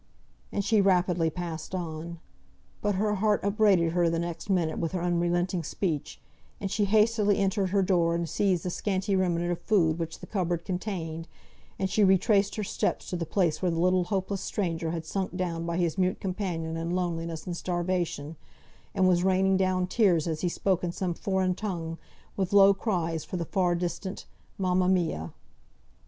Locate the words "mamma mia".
24.57-25.31